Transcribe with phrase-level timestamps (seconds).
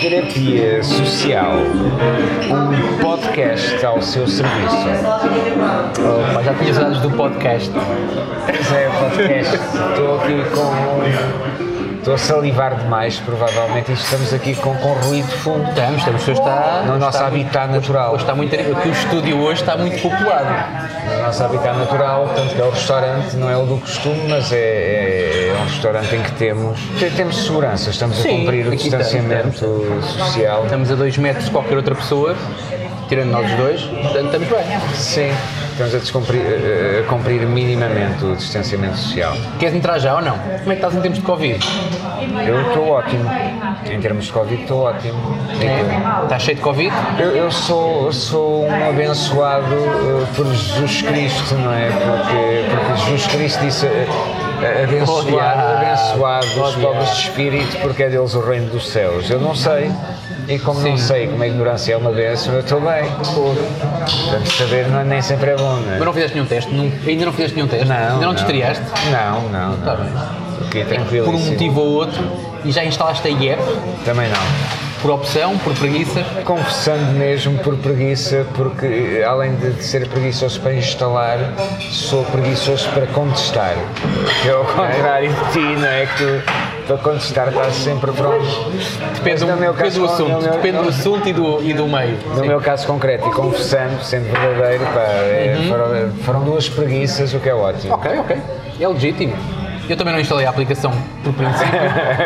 [0.00, 1.54] Terapia Social,
[2.48, 4.76] um podcast ao seu serviço.
[6.32, 7.70] Mas já tinha saudades do podcast.
[7.70, 9.56] Pois é, podcast.
[9.56, 11.77] Estou aqui com.
[12.08, 15.68] Estou a salivar demais, provavelmente, e estamos aqui com, com ruído de fundo.
[15.68, 16.82] Estamos, estamos, hoje está.
[16.86, 18.14] No nosso está habitat natural.
[18.14, 18.54] Hoje está muito.
[18.54, 20.46] Aqui o estúdio hoje está muito populado.
[21.06, 24.50] No nosso habitat natural, tanto que é o restaurante, não é o do costume, mas
[24.50, 26.80] é, é- é um restaurante em que temos.
[26.98, 29.58] te- Temos segurança, estamos a Sim, cumprir o distanciamento
[30.16, 30.64] social.
[30.64, 32.34] Estamos a dois metros de qualquer outra pessoa,
[33.10, 34.80] tirando nós dois, portanto estamos bem.
[34.94, 35.30] Sim,
[35.78, 39.34] estamos a, descumprir- a- cumprir minimamente o distanciamento social.
[39.58, 40.36] Queres entrar já ou não?
[40.36, 41.64] Como é que estás em tempos de Covid?
[42.46, 43.30] Eu estou ótimo.
[43.88, 45.38] Em termos de Covid, estou ótimo.
[45.60, 46.92] É, estás cheio de Covid?
[47.18, 51.88] Eu, eu sou, sou um abençoado eh, por Jesus Cristo, não é?
[51.90, 54.06] Porque, porque Jesus Cristo disse eh,
[54.62, 59.30] eh, abençoado, abençoado os pobres de espírito, porque é deles o reino dos céus.
[59.30, 59.90] Eu não sei.
[60.48, 60.96] E como não Sim.
[60.96, 63.04] sei como a ignorância é uma bênção, eu estou bem.
[63.34, 65.96] Portanto, saber não, é- nem sempre é bom, não é?
[65.98, 66.74] Mas não fizeste nenhum teste?
[66.74, 67.92] Não- ainda não fizeste nenhum teste?
[67.92, 68.82] ainda não te estreaste?
[69.10, 69.76] Não, não, não.
[69.84, 70.10] Tá bem.
[70.64, 71.24] Fiquei tranquilo.
[71.26, 72.22] Por um motivo ou outro
[72.64, 73.60] e já instalaste a IEP?
[74.04, 74.78] Também não.
[75.02, 76.24] Por opção, por preguiça?
[76.44, 81.38] Confessando mesmo por preguiça, porque eh, além de de ser preguiçoso para instalar,
[81.92, 83.76] sou preguiçoso para contestar.
[84.42, 86.04] Que é ao contrário de ti, não é?
[86.06, 86.42] Que tu,
[86.88, 88.44] para contestar estás sempre pronto.
[89.14, 91.72] Depende, no meu depende do caso, assunto, no meu- depende do assunto e do, e
[91.74, 92.18] do meio.
[92.28, 92.48] No Sim.
[92.48, 95.68] meu caso concreto e confessando, sendo verdadeiro, pá, é, Uhum.
[95.68, 97.94] foram, foram duas preguiças, o que é ótimo.
[97.94, 98.36] Ok, ok.
[98.80, 99.34] É legítimo.
[99.88, 100.92] Eu também não instalei a aplicação
[101.24, 101.70] por princípio.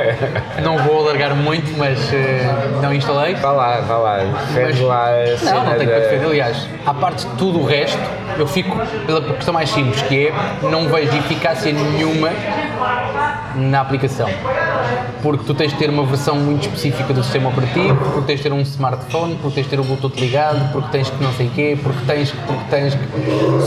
[0.65, 2.41] não vou alargar muito, mas eh,
[2.83, 3.35] não instalei.
[3.37, 4.17] Vá lá, vá lá,
[4.49, 6.27] defende Mas- lá a cena Não, não tenho da- para defender.
[6.27, 7.99] Aliás, à parte de tudo o resto,
[8.37, 8.77] eu fico
[9.07, 10.33] pela questão mais simples, que é
[10.69, 12.31] não vejo eficácia nenhuma
[13.57, 14.29] na aplicação.
[15.23, 18.43] Porque tu tens de ter uma versão muito específica do sistema operativo, porque tens de
[18.45, 21.47] ter um smartphone, porque tens de ter o Bluetooth ligado, porque tens que não sei
[21.47, 23.03] o quê, porque tens que, porque tens que...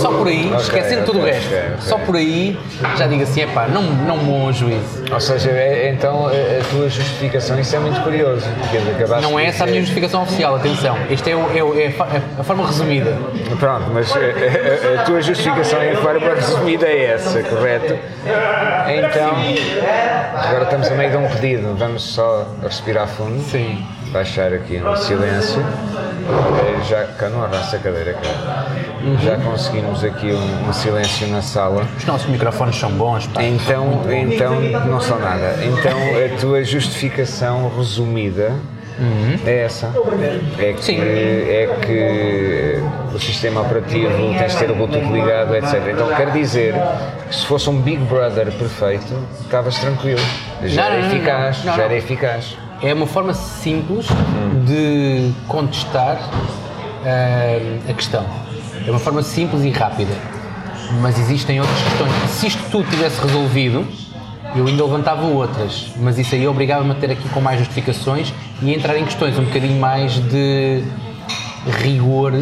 [0.02, 2.58] Só por aí, esquecendo tudo o ok, resto, só por aí
[2.98, 5.04] já digo assim, epá, não, não me juízo.
[5.12, 6.32] Ou seja, é- então a,
[6.70, 8.46] tua justificação, isso é muito curioso,
[9.22, 10.98] Não é essa a minha justificação oficial, atenção.
[11.10, 11.94] Esta é, o- é o- é
[12.40, 13.18] a, forma resumida.
[13.60, 17.98] Pronto, mas a, a- a tua justificação em forma resumida é essa, correto?
[18.88, 19.36] Então,
[20.36, 23.82] agora estamos a meio de um pedido, vamos só respirar fundo, Sim.
[24.12, 25.64] baixar aqui no silêncio.
[26.90, 28.68] Já, cá não arrasta a cadeira, cara.
[29.22, 31.88] Já conseguimos aqui um, um silêncio na sala.
[31.98, 33.44] Os nossos microfones são bons, pá.
[33.44, 35.56] Então, então não são nada.
[35.64, 38.52] Então a tua justificação resumida
[39.46, 39.92] é essa.
[40.58, 41.00] É que, Sim.
[41.00, 45.82] é que o sistema operativo tens de ter o Bluetooth ligado, etc.
[45.92, 46.74] Então quer dizer
[47.28, 50.22] que se fosse um Big Brother perfeito, estavas tranquilo.
[50.64, 52.58] Já Não, era não, eficaz, não, já era eficaz.
[52.82, 54.08] É uma forma simples
[54.66, 56.18] de contestar
[57.06, 58.26] ah, a questão.
[58.86, 60.14] É uma forma simples e rápida.
[61.02, 62.12] Mas existem outras questões.
[62.30, 63.88] Se isto tudo tivesse resolvido,
[64.56, 65.88] eu ainda levantava outras.
[65.98, 69.44] Mas isso aí obrigava-me a ter aqui com mais justificações e entrar em questões um
[69.44, 70.84] bocadinho mais de
[71.82, 72.34] rigor,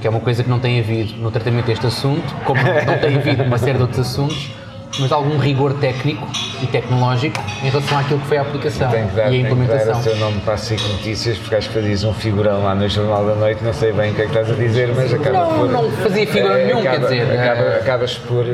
[0.00, 3.16] que é uma coisa que não tem havido no tratamento deste assunto, como não tem
[3.16, 4.50] havido uma série de outros assuntos,
[5.00, 6.26] mas algum rigor técnico
[6.62, 9.16] e tecnológico em relação àquilo que foi a aplicação que dar, e a tenho que
[9.16, 10.02] dar o implementação.
[10.02, 13.26] teu nome para a SIC Notícias, porque acho que fazias um figurão lá no Jornal
[13.26, 15.58] da Noite, não sei bem o que é que estás a dizer, mas acaba Não,
[15.58, 15.68] por.
[15.70, 18.44] não fazia figurão eh, nenhum, acaba- quer dizer, acaba- eh, acabas por,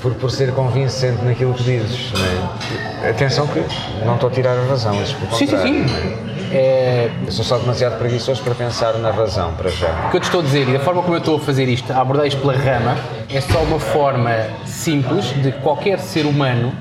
[0.00, 2.12] por, por ser convincente naquilo que dizes.
[2.12, 3.10] Não é?
[3.10, 3.62] Atenção que
[4.04, 5.86] não estou a tirar a razão, pelo Sim, sim, sim.
[6.24, 6.28] é?
[6.50, 9.88] É, Eu sou só demasiado preguiçoso para pensar na razão, para já.
[10.06, 11.68] o que eu te estou a dizer e da forma como eu estou a fazer
[11.68, 12.96] isto, a abordar isto pela rama,
[13.28, 14.30] é só uma forma
[14.64, 16.72] simples de qualquer ser humano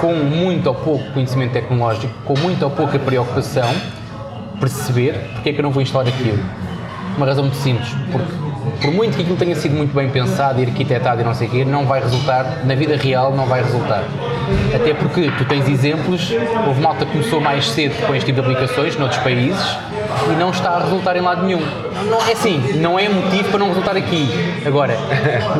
[0.00, 3.68] com muito ou pouco conhecimento tecnológico, com muito ou pouca preocupação,
[4.58, 6.42] perceber porque é que eu não vou instalar aquilo.
[7.16, 8.32] Uma razão muito simples, porque
[8.80, 11.50] por muito que aquilo tenha sido muito bem pensado e arquitetado e não sei o
[11.50, 14.04] quê, não vai resultar, na vida real não vai resultar.
[14.74, 16.32] Até porque tu tens exemplos,
[16.66, 19.76] houve malta que começou mais cedo com este tipo de aplicações noutros países
[20.30, 21.60] e não está a resultar em lado nenhum.
[22.08, 24.28] Não, é assim, não é motivo para não resultar aqui.
[24.64, 24.96] Agora,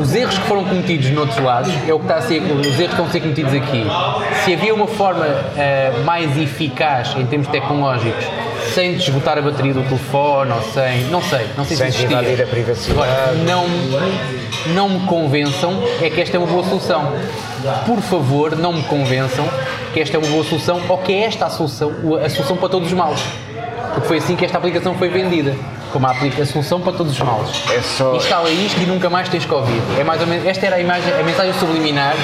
[0.00, 2.76] os erros que foram cometidos noutros lados é o que está a ser, os erros
[2.76, 3.84] que estão a ser cometidos aqui.
[4.44, 5.26] Se havia uma forma
[5.56, 8.24] eh, mais eficaz em termos tecnológicos,
[8.74, 11.04] sem desbotar a bateria do telefone ou sem.
[11.04, 12.18] Não sei, não sei Sem se existia.
[12.20, 13.10] invadir a privacidade.
[13.10, 13.66] Agora, não,
[14.74, 17.12] não me convençam é que esta é uma boa solução.
[17.86, 19.48] Por favor, não me convençam
[19.92, 21.92] que esta é uma boa solução ou que é esta a solução,
[22.24, 23.20] a solução para todos os males.
[23.94, 25.54] Porque foi assim que esta aplicação foi vendida.
[25.92, 27.50] Como a, aplica- a solução para todos os males.
[27.70, 29.80] É só- Instala isto e nunca mais tens Covid.
[29.98, 32.14] É mais ou menos, esta era a, imagem, a mensagem subliminar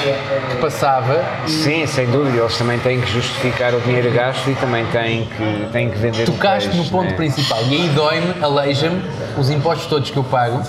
[0.50, 1.24] que passava.
[1.46, 5.68] Sim, sem dúvida, eles também têm que justificar o dinheiro gasto e também têm que,
[5.72, 7.16] têm que vender Tocaste peixe, no ponto né?
[7.16, 7.58] principal.
[7.68, 9.02] E aí dói-me, aleija-me
[9.38, 10.62] os impostos todos que eu pago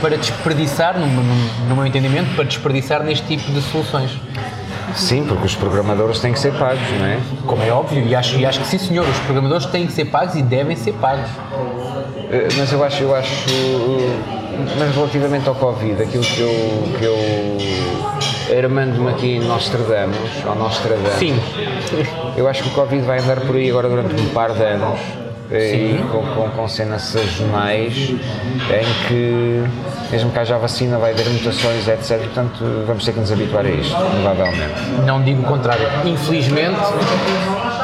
[0.00, 4.10] para desperdiçar, no, no- no meu entendimento, para desperdiçar neste tipo de soluções.
[4.94, 7.18] Sim, porque os programadores têm que ser pagos, não é?
[7.46, 10.04] Como é óbvio, e acho, e acho que sim senhor, os programadores têm que ser
[10.06, 11.28] pagos e devem ser pagos.
[12.30, 13.34] Eh, Mas eu acho, eu acho,
[14.78, 21.18] mas relativamente ao Covid, aquilo que eu, que eu armando-me aqui em Nostradamus, ou Nostradamus,
[21.18, 21.36] Sim.
[22.36, 25.00] eu acho que o Covid vai andar por aí agora durante um par de anos,
[25.50, 25.96] eh, Sim.
[25.96, 29.64] e com, com, com cenas sazonais, em que,
[30.14, 32.20] mesmo que haja vacina, vai haver mutações, etc.
[32.20, 34.74] Portanto, vamos ter que nos habituar a isto, provavelmente.
[35.04, 35.84] Não digo o contrário.
[36.04, 36.78] Infelizmente,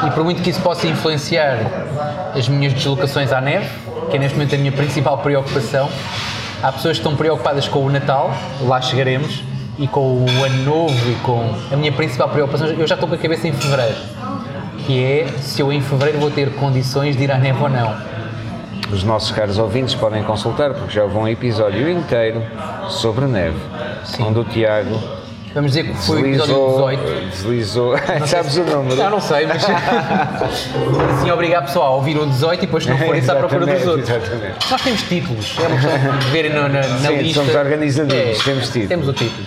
[0.07, 1.57] e por muito que isso possa influenciar
[2.33, 3.67] as minhas deslocações à neve,
[4.09, 5.89] que é neste momento a minha principal preocupação,
[6.63, 9.43] há pessoas que estão preocupadas com o Natal, lá chegaremos,
[9.77, 13.15] e com o Ano Novo e com a minha principal preocupação, eu já estou com
[13.15, 13.97] a cabeça em Fevereiro,
[14.85, 18.20] que é se eu em Fevereiro vou ter condições de ir à neve ou não.
[18.91, 22.43] Os nossos caros ouvintes podem consultar, porque já houve um episódio inteiro
[22.89, 23.57] sobre neve,
[24.19, 24.99] onde o Tiago
[25.53, 27.29] Vamos dizer que foi o episódio deslizou, 18.
[27.29, 27.93] deslizou,
[28.25, 29.01] sabes o número?
[29.01, 29.61] Ah, não sei, mas
[31.17, 33.65] assim obrigar a pessoa a ouvir o 18 e depois se não forem à procura
[33.65, 34.09] dos outros.
[34.09, 34.71] exatamente.
[34.71, 37.41] Nós temos títulos, é uma questão de verem na, na, Sim, lista.
[37.41, 38.87] somos organizadinhos, É, temos título.
[38.87, 39.45] Temos o título.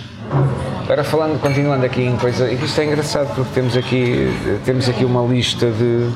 [0.83, 4.31] Agora falando, continuando aqui em coisa, isto é engraçado porque temos aqui,
[4.63, 6.07] temos aqui uma lista de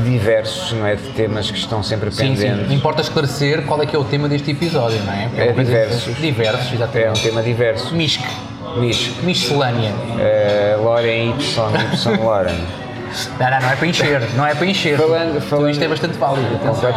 [0.00, 2.68] diversos, não é, de temas que estão sempre Sim, pendentes.
[2.68, 2.74] sim.
[2.74, 5.26] Importa esclarecer qual é que é o tema deste episódio, não é?
[5.28, 6.16] Porque É uma coisa- diversos.
[6.16, 7.22] Diversos, É um exatamente.
[7.22, 7.94] tema diverso.
[7.94, 8.20] Misc.
[8.78, 9.12] Nicho.
[9.22, 9.90] Miscelânea.
[9.90, 12.54] Uh, Loren Y, Y Loren.
[13.38, 14.20] Não, não, não é para encher.
[14.36, 14.96] Não é para encher.
[14.98, 16.46] Falando- falando- isto é bastante válido.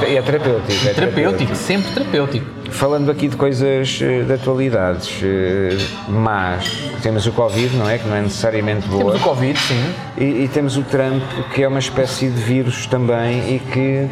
[0.07, 0.88] é terapêutico.
[0.88, 2.45] é Terapêutico, sempre terapêutico.
[2.69, 5.77] Falando aqui de coisas eh, de atualidades, eh,
[6.07, 7.98] mas temos o Covid, não é?
[8.00, 9.00] Que não é necessariamente boa.
[9.04, 9.94] Temos o Covid, sim.
[10.18, 11.21] E, e temos o Trump,
[11.54, 14.10] que é uma espécie de vírus também e que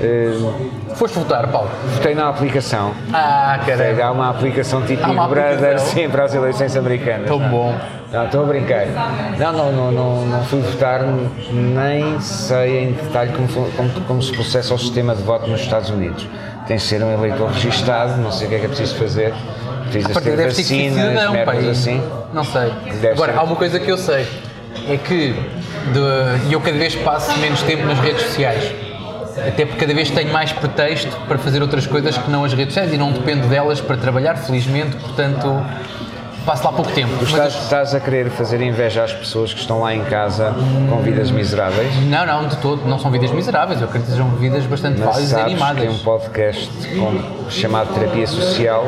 [0.00, 1.70] eh, Foste votar, Paulo.
[1.94, 2.92] votei na aplicação.
[3.12, 4.02] Ah, caralho.
[4.04, 5.76] Há uma aplicação tipo Big Brother
[6.10, 7.26] para as eleições americanas.
[7.26, 7.74] Tão bom.
[8.12, 8.86] Não, estou a brincar.
[9.38, 11.02] Não, não, não, não, não fui votar,
[11.52, 15.90] nem sei em detalhe como, como, como se processa o sistema de voto nos Estados
[15.90, 16.26] Unidos.
[16.66, 19.34] Tem de ser um eleitor registado, não sei o que é que é preciso fazer.
[19.90, 22.02] Precisas ter vacinas, merdas assim.
[22.32, 22.72] Não sei.
[23.00, 23.38] Deve Agora, ser.
[23.38, 24.26] há uma coisa que eu sei.
[24.88, 25.32] É que
[25.92, 28.72] de- eu cada vez passo menos tempo nas redes sociais.
[29.38, 32.74] Até porque cada vez tenho mais pretexto para fazer outras coisas que não as redes
[32.74, 35.62] sociais e não dependo delas para trabalhar, felizmente, portanto
[36.44, 37.10] passo lá pouco tempo.
[37.18, 40.04] Tu Mas estás, as- estás a querer fazer inveja às pessoas que estão lá em
[40.04, 40.54] casa
[40.88, 41.92] com vidas miseráveis?
[42.08, 42.86] Não, não, de todo.
[42.88, 43.80] Não são vidas miseráveis.
[43.80, 45.88] Eu acredito que sejam vidas bastante Mas válidas e animadas.
[45.92, 48.86] um podcast com- chamado Terapia Social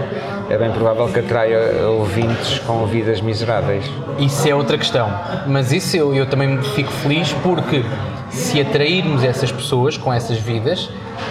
[0.48, 1.58] é bem provável que atraia
[1.88, 3.84] ouvintes com vidas miseráveis.
[4.20, 5.12] Isso é outra questão.
[5.48, 7.84] Mas isso eu, eu também fico feliz porque
[8.30, 10.88] se atrairmos essas pessoas com essas vidas,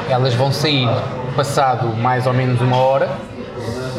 [0.09, 0.87] elas vão sair
[1.35, 3.09] passado mais ou menos uma hora,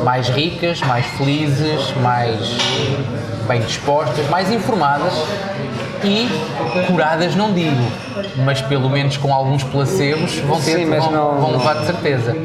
[0.04, 2.38] mais ricas, mais felizes, mais
[3.46, 5.12] bem dispostas, mais informadas
[6.04, 6.28] e
[6.86, 7.82] curadas não digo,
[8.44, 12.36] mas pelo menos com alguns placebos vão ter Sim, vão, não- vão levar de certeza.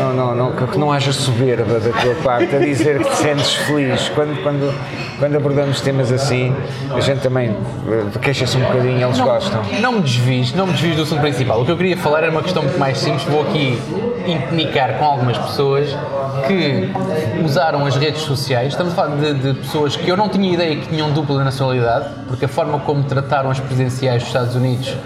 [0.00, 3.16] Não, não, não, que que não haja soberba da tua parte a dizer que te
[3.16, 4.08] sentes feliz.
[4.08, 4.74] Quando, quando,
[5.18, 6.56] quando abordamos temas assim,
[6.94, 9.60] a gente também eh, queixa-se um bocadinho, eles gostam.
[9.80, 11.60] Não me desvies, não me desvies do assunto principal.
[11.60, 13.24] O que eu queria falar era uma questão muito mais simples.
[13.24, 13.78] Vou aqui
[14.26, 15.94] impenicar com algumas pessoas
[16.46, 16.90] que
[17.44, 18.68] usaram as redes sociais.
[18.68, 22.08] Estamos a falar de, de pessoas que eu não tinha ideia que tinham dupla nacionalidade,
[22.26, 24.96] porque a forma como trataram as presidenciais dos Estados Unidos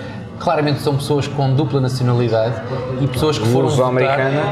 [0.44, 2.54] claramente são pessoas com dupla nacionalidade
[3.00, 4.42] e pessoas que foram votar, Luso-americana?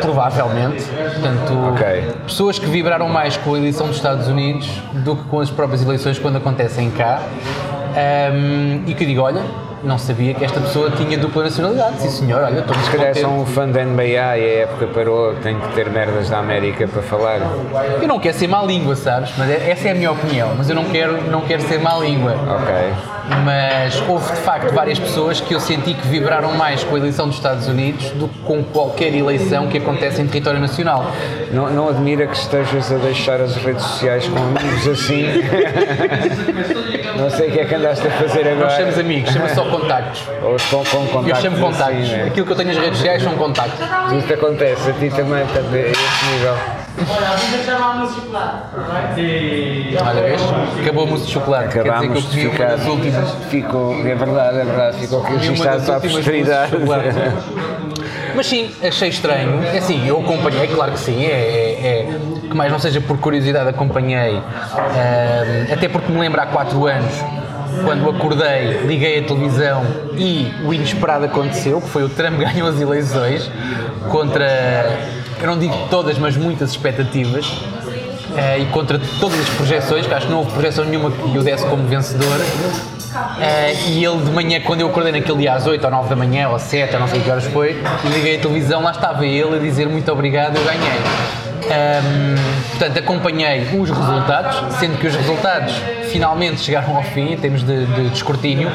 [0.00, 2.14] provavelmente portanto Ok.
[2.26, 4.68] pessoas que vibraram mais com a eleição dos Estados Unidos
[5.04, 7.20] do que com as próprias eleições quando acontecem cá
[7.90, 9.42] Ahm, e que eu digo, olha,
[9.82, 12.00] não sabia que esta pessoa tinha dupla nacionalidade.
[12.02, 13.20] Sim senhor, olha, estou Se calhar contente.
[13.20, 16.86] são um fã da NBA e a época parou, tem que ter merdas da América
[16.86, 17.40] para falar.
[18.00, 19.32] Eu não quero ser má língua, sabes?
[19.38, 20.50] Mas é- essa é a minha opinião.
[20.56, 22.32] Mas eu não quero, não quero ser má língua.
[22.32, 22.74] Ok.
[23.44, 27.26] Mas houve de facto várias pessoas que eu senti que vibraram mais com a eleição
[27.28, 31.06] dos Estados Unidos do que com qualquer eleição que acontece em território nacional.
[31.52, 35.24] Não, não admira que estejas a deixar as redes sociais com amigos assim.
[37.18, 38.66] não sei o que é que andaste a fazer agora.
[38.66, 40.22] Nós chamamos amigos, chama só contactos.
[40.42, 42.02] Ou com, com Eu contactos chamo contactos.
[42.04, 42.24] assim, né?
[42.28, 43.78] Aquilo que eu tenho nas redes sociais são contactos.
[44.26, 46.54] Te acontece, a ti também, portanto, é esse nível.
[50.06, 50.40] Olha, vês?
[50.82, 51.68] Acabou a mousse de chocolate.
[51.68, 52.68] Quer dizer que eu Acabámos de comi uma ficar.
[52.76, 53.30] das últimas.
[53.48, 56.72] Ficou, é verdade, é verdade, ficou registado para a posteridade.
[58.40, 59.62] Mas sim, achei estranho.
[59.64, 63.18] É assim, eu acompanhei, claro que sim, é, é- é- que mais não seja por
[63.18, 67.12] curiosidade acompanhei, ahm, até porque me lembro há 4 anos,
[67.84, 69.84] quando acordei, liguei a televisão
[70.16, 73.50] e o inesperado aconteceu, que foi o Trump ganhou as eleições
[74.10, 74.46] contra,
[75.38, 77.44] eu não digo todas, mas muitas expectativas.
[78.36, 81.42] Eh, e contra todas as projeções, que acho que não houve projeção nenhuma que o
[81.42, 82.40] desse como vencedor.
[83.40, 86.16] Eh, e ele de manhã, quando eu acordei naquele dia às 8 ou 9 da
[86.16, 89.56] manhã, ou 7, ou não sei que horas foi, liguei a televisão, lá estava ele
[89.56, 91.00] a dizer muito obrigado, eu ganhei.
[91.70, 92.36] Ahm,
[92.70, 95.74] portanto, acompanhei os resultados, sendo que os resultados
[96.10, 98.70] finalmente chegaram ao fim, em termos de, de, de escrutínio,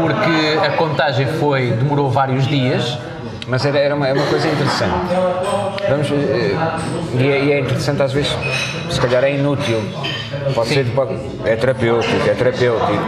[0.00, 2.98] porque a contagem foi, demorou vários dias.
[3.48, 4.94] Mas era, era uma, é uma coisa interessante.
[5.88, 6.56] Vamos, eh,
[7.18, 8.36] e, é, e é interessante às vezes,
[8.90, 9.80] se calhar é inútil.
[10.54, 13.02] Pode ser, pode, é terapêutico, é terapêutico.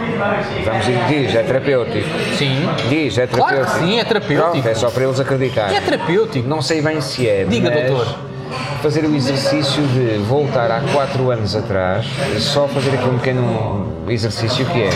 [0.65, 2.07] Vamos dizer, diz, é terapêutico.
[2.37, 2.69] Sim.
[2.89, 3.79] Diz, é Claro terapêutico.
[3.79, 4.51] que sim, é terapêutico.
[4.51, 5.75] Pronto, é só para eles acreditarem.
[5.77, 6.47] É terapêutico.
[6.47, 7.43] Não sei bem se é.
[7.43, 8.15] Diga, doutor.
[8.81, 12.05] Fazer o exercício de voltar há 4 anos atrás,
[12.39, 14.89] só fazer aqui um pequeno exercício que é.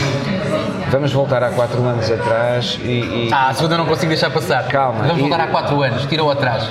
[0.93, 3.27] Vamos voltar há 4 anos atrás e.
[3.27, 4.63] e- Ah, a segunda eu não consigo deixar passar.
[4.67, 6.65] Calma, Vamos e- voltar há 4 anos, tirou atrás.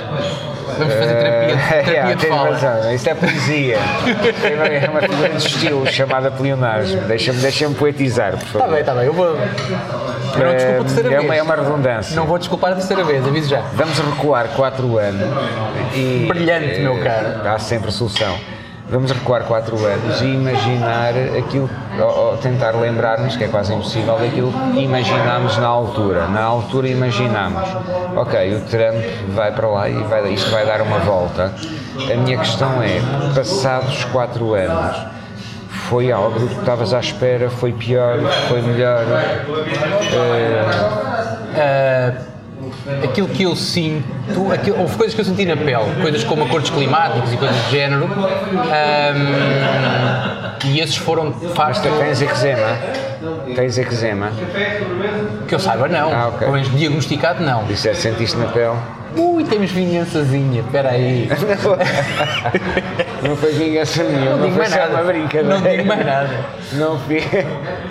[0.77, 2.49] Vamos fazer terapia, Eh, terapia yeah, de tens fala.
[2.51, 3.77] razão, isto é poesia.
[4.43, 7.01] É uma- é uma figura de estilo chamada pleonasmo.
[7.01, 8.59] Deixa-me deixa poetizar, por favor.
[8.59, 9.25] Está bem, está bem, eu vou.
[9.27, 11.23] Eu não desculpo a terceira é vez.
[11.25, 12.15] uma, é uma redundância.
[12.15, 13.59] Não vou desculpar a terceira vez, aviso já.
[13.73, 15.27] Vamos recuar 4 anos
[15.93, 16.25] e.
[16.29, 17.45] Brilhante, meu caro.
[17.45, 18.33] Há sempre solução.
[18.89, 24.17] Vamos recuar 4 anos e imaginar aquilo, ou, ou tentar lembrar-nos, que é quase impossível,
[24.17, 26.27] daquilo que imaginámos na altura.
[26.27, 27.67] Na altura imaginámos,
[28.15, 31.53] ok, o Trump vai para lá e vai, isto vai dar uma volta.
[32.11, 32.99] A minha questão é,
[33.33, 34.97] passados 4 anos,
[35.89, 39.05] foi algo que estavas à espera, foi pior, foi melhor?
[40.11, 41.03] Eh,
[41.55, 42.11] Ah,
[43.03, 46.69] aquilo que eu sinto, aquilo, houve coisas que eu senti na pele, coisas como acordos
[46.69, 48.09] climáticos e coisas do género,
[48.83, 52.77] ahm, e esses foram de mas facto, tu tens eczema?
[53.55, 54.31] Tens eczema?
[55.47, 56.11] que eu saiba, não.
[56.13, 56.39] Ah, ok.
[56.39, 57.63] Pelo menos diagnosticado, não.
[57.65, 58.75] Disseste, sentiste na pele?
[59.15, 61.29] Ui, temos vingançazinha, espera aí.
[63.21, 64.89] Não foi vingança nenhuma, Não digo mais nada.
[64.95, 65.59] uma brincadeira.
[65.59, 66.29] Não digo mais nada.
[66.73, 67.37] Não fico,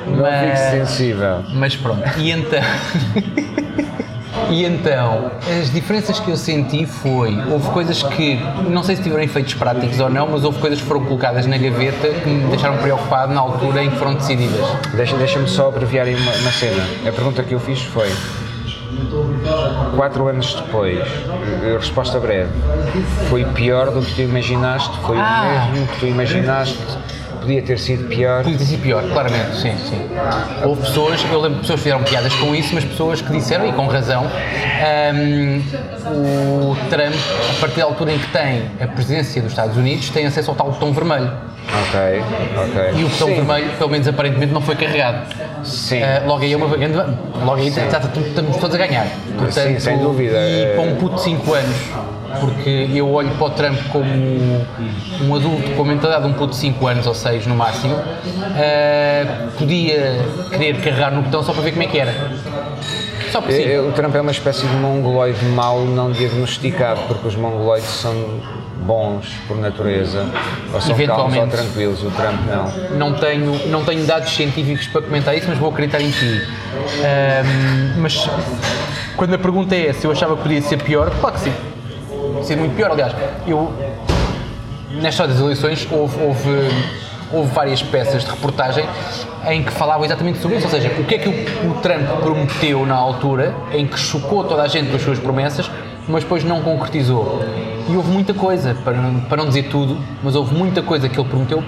[0.09, 1.45] não Mas- fico sensível.
[1.55, 2.61] Mas pronto, e então.
[4.53, 5.31] E então,
[5.61, 9.99] as diferenças que eu senti foi, houve coisas que, não sei se tiveram efeitos práticos
[9.99, 13.41] ou não, mas houve coisas que foram colocadas na gaveta que me deixaram preocupado na
[13.41, 14.61] altura em que foram decididas.
[14.95, 16.85] Deixa- Deixa-me só abreviar aí uma, uma cena.
[17.09, 18.11] A pergunta que eu fiz foi:
[19.97, 20.99] quatro anos depois,
[21.65, 22.51] eh, resposta breve,
[23.31, 24.97] foi pior do que tu imaginaste?
[25.01, 25.67] Foi Ah.
[25.69, 26.77] o mesmo que tu imaginaste?
[27.43, 28.43] Podia ter sido pior?
[28.45, 30.01] Podia ter sido pior, claramente, sim, sim.
[30.65, 33.73] Houve pessoas, eu lembro que pessoas fizeram piadas com isso, mas pessoas que disseram, e
[33.73, 35.63] com razão, hum,
[36.07, 37.15] o Trump,
[37.57, 40.57] a partir da altura em que tem a presidência dos Estados Unidos, tem acesso ao
[40.57, 41.31] tal botão vermelho.
[41.89, 42.23] Ok,
[42.57, 43.01] ok.
[43.01, 45.27] E o botão Sim, vermelho, pelo menos aparentemente, não foi carregado.
[45.65, 46.03] Sim.
[46.03, 46.97] Ah, logo aí é uma grande.
[46.97, 49.07] Logo aí está- estamos todos a ganhar.
[49.51, 50.37] Sim, sem dúvida.
[50.49, 51.77] E para um puto de 5 anos,
[52.41, 54.05] porque eu olho para o Trump como
[55.23, 57.97] um adulto com a mentalidade de um puto de 5 anos ou 6 no máximo,
[57.97, 62.15] ah, podia querer carregar no botão só para ver como é que era.
[63.31, 63.63] Só por sim.
[63.63, 68.15] Eh, O Trump é uma espécie de mongoloide mau não diagnosticado, porque os mongoloides são
[68.83, 70.27] bons por natureza,
[70.75, 72.99] ou são calmos ou tranquilos, o Trump não.
[72.99, 76.43] Não tenho, não tenho dados científicos para comentar isso, mas vou acreditar em ti.
[76.99, 78.29] Ahm, mas
[79.17, 81.53] quando a pergunta é se eu achava que podia ser pior, claro que sim.
[82.43, 83.13] Ser muito pior, aliás.
[83.47, 83.73] Eu,
[84.91, 86.69] nesta das eleições, houve, houve,
[87.33, 88.85] houve várias peças de reportagem
[89.49, 90.67] em que falavam exatamente sobre isso.
[90.67, 94.45] Ou seja, o que é que o, o Trump prometeu na altura, em que chocou
[94.45, 95.71] toda a gente com as suas promessas,
[96.09, 97.43] mas depois não concretizou.
[97.89, 101.19] E houve muita coisa, para não, para não dizer tudo, mas houve muita coisa que
[101.19, 101.63] ele prometeu,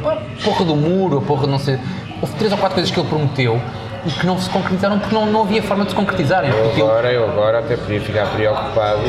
[0.44, 1.78] porra do muro, a porra não sei.
[2.20, 3.60] Houve três ou quatro coisas que ele prometeu
[4.06, 6.50] e que não se concretizaram porque não, não havia forma de se concretizarem.
[6.50, 9.00] Eu Porque ele- agora, eu agora até podia ficar preocupado,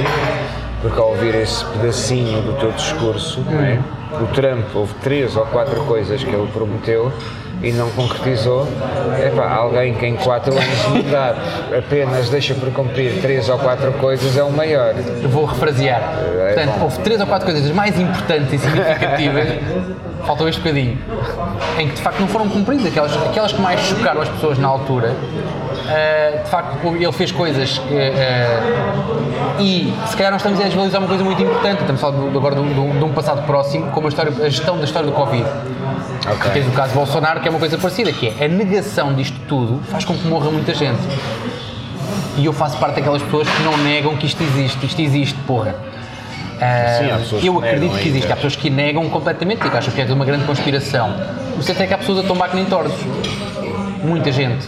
[0.85, 3.79] porque ao ouvir esse pedacinho do teu discurso, é?
[4.21, 7.11] o Trump houve três ou quatro coisas que ele prometeu
[7.63, 8.67] e não concretizou.
[9.25, 11.39] Epá, alguém que em quatro anos de mandato
[11.75, 14.93] apenas deixa por cumprir três ou quatro coisas é o maior.
[15.23, 16.19] Eu vou refrasear.
[16.23, 16.83] É Portanto, bom.
[16.83, 19.47] houve três ou quatro coisas mais importantes e significativas,
[20.23, 20.99] faltou este bocadinho,
[21.79, 24.67] em que de facto não foram cumpridas, aquelas, aquelas que mais chocaram as pessoas na
[24.67, 25.15] altura.
[25.87, 27.93] Ah, de facto, ele fez coisas que.
[27.95, 32.27] ah, e se calhar nós estamos a desvalorizar uma coisa muito importante, estamos a falar
[32.35, 35.13] agora de, um- de um passado próximo, como a, história, a gestão da história do
[35.15, 35.45] Covid.
[36.31, 36.51] Ok.
[36.51, 39.37] Tens o caso de Bolsonaro, que é uma coisa parecida, que é a negação disto
[39.47, 40.99] tudo faz com que morra muita gente.
[42.37, 44.85] E eu faço parte daquelas pessoas que não negam que isto existe.
[44.85, 45.75] Isto existe, porra.
[46.59, 48.23] Ah, Sim, eu acredito que existe.
[48.23, 48.33] ainda.
[48.33, 51.15] Há pessoas que negam completamente e que acham que é uma grande conspiração.
[51.57, 52.93] O certo é que há pessoas a tombar que nem tordos.
[54.03, 54.67] Muita gente.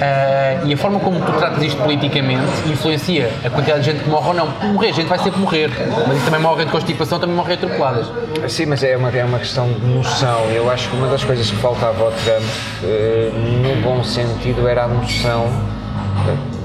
[0.00, 4.10] Ah, e a forma como tu tratas isto politicamente influencia a quantidade de gente que
[4.10, 4.46] morre ou não.
[4.72, 5.70] Morrer, gente vai sempre morrer.
[6.06, 8.06] Mas isso também morre de constipação, também morre atropeladas.
[8.48, 10.44] Sim, mas é uma, é uma questão de noção.
[10.54, 12.44] Eu acho que uma das coisas que faltava ao Trump,
[12.84, 15.46] eh, no bom sentido, era a noção.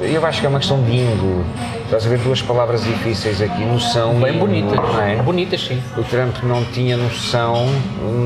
[0.05, 1.45] Eu acho que é uma questão de índole.
[1.85, 4.75] Estás a ver duas palavras difíceis aqui, noção Bem e bonitas.
[4.79, 5.15] não é?
[5.17, 5.81] Bonitas, sim.
[5.97, 7.67] O Trump não tinha noção,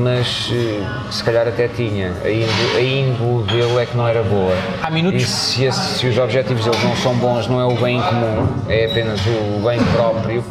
[0.02, 0.80] mas eh,
[1.10, 2.12] se calhar até tinha.
[2.24, 4.54] A índole dele é que não era boa.
[4.82, 7.76] Há minutos- E se, esse- se os objetivos deles não são bons, não é o
[7.80, 10.42] bem comum, é apenas o bem próprio,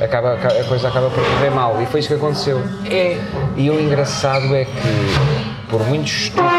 [0.00, 1.80] acaba, a coisa acaba por correr mal.
[1.82, 2.62] E foi isso que aconteceu.
[2.90, 3.16] É,
[3.56, 6.55] E o engraçado é que, por muito estúpido ou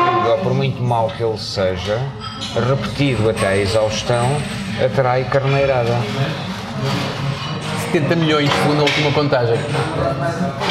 [0.48, 2.00] por muito mau que ele seja,
[2.56, 4.26] repetido até à exaustão,
[4.84, 5.94] atrai carneirada.
[7.92, 9.56] 70 milhões, segundo a última contagem.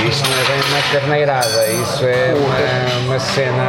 [0.08, 3.62] Isso não é bem uma carneirada, isso é uma, uma cena.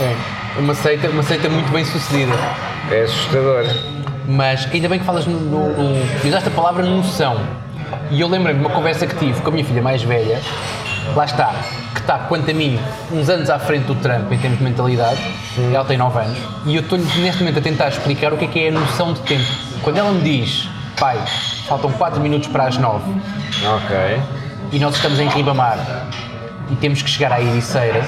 [0.00, 0.58] É.
[0.58, 2.32] Uma seita, uma seita muito bem sucedida.
[2.90, 3.66] é assustador.
[4.26, 7.40] Mas ainda bem que falas no, no, no usaste a palavra noção.
[8.10, 10.40] E eu lembrei-me de uma conversa que tive com a minha filha mais velha,
[11.14, 11.54] lá está,
[12.10, 12.76] está, quanto a mim,
[13.12, 15.20] uns anos à frente do Trump em termos de mentalidade,
[15.72, 18.48] ela tem 9 anos, e eu estou neste momento a tentar explicar o que é
[18.48, 19.44] que é a noção de tempo.
[19.82, 21.16] Quando ela me diz, pai,
[21.68, 23.04] faltam 4 minutos para as 9
[23.76, 23.96] Ok.
[24.72, 25.78] e nós estamos em Ribamar
[26.68, 28.04] e temos que chegar à Ericeira,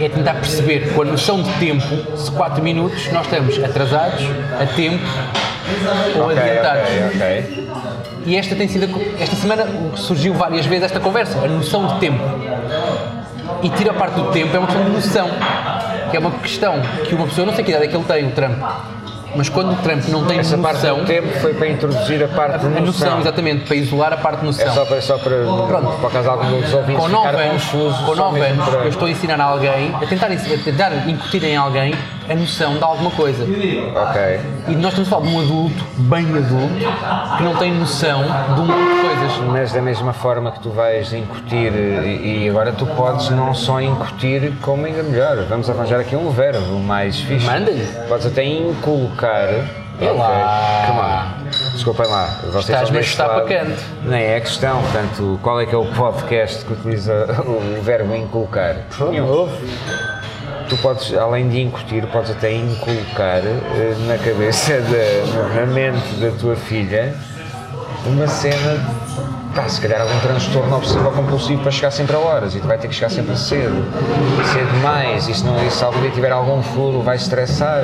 [0.00, 4.22] é tentar perceber com a noção de tempo, se 4 minutos nós estamos atrasados,
[4.60, 5.04] a tempo
[6.16, 6.88] ou Ok, adiantados.
[6.88, 7.68] ok, ok.
[8.24, 9.66] E esta tem sido, esta semana
[9.96, 12.22] surgiu várias vezes esta conversa, a noção de tempo.
[13.62, 15.28] E tira a parte do tempo é uma questão de noção,
[16.10, 18.26] que é uma questão que uma pessoa, não sei que idade é que ele tem,
[18.26, 18.58] o Trump,
[19.34, 22.28] mas quando o Trump não tem Essa parte noção, do tempo foi para introduzir a
[22.28, 23.20] parte de a noção, noção.
[23.20, 24.66] exatamente, para isolar a parte de noção.
[24.66, 26.00] É só para, só para, Pronto.
[26.00, 27.64] para caso algum dos ouvintes com 9 ficar anos,
[28.04, 31.42] com nove anos para- eu estou a ensinar a alguém, a tentar, a tentar incutir
[31.44, 31.94] em alguém
[32.28, 33.44] a noção de alguma coisa.
[33.44, 34.40] Ok.
[34.68, 38.60] E nós estamos a falar de um adulto, bem adulto, que não tem noção de
[38.60, 39.38] um monte de coisas.
[39.48, 43.80] Mas da mesma forma que tu vais incutir, e, e agora tu podes não só
[43.80, 45.44] incutir, como ainda melhor.
[45.48, 47.46] Vamos arranjar aqui um verbo mais fixe.
[47.46, 47.86] Manda-lhe.
[48.08, 49.48] Podes até inculcar.
[50.00, 50.84] É lá.
[50.86, 51.72] Come on.
[51.72, 52.26] Desculpem lá.
[52.44, 53.82] Vocês Estás-me estão a chutar para canto.
[54.04, 54.80] Nem é questão.
[54.82, 58.76] Portanto, qual é que é o podcast que utiliza o verbo inculcar?
[59.10, 59.48] Nenhum.
[60.72, 66.30] Tu podes, além de incutir, podes até inculcar eh, na cabeça, da, na mente da
[66.30, 67.14] tua filha
[68.06, 68.80] uma cena,
[69.54, 72.66] pá, se calhar algum transtorno obsessivo ou compulsivo para chegar sempre a horas e tu
[72.66, 73.84] vai ter que chegar sempre cedo,
[74.50, 77.82] cedo demais, e se, não, e se algum dia tiver algum furo vai estressar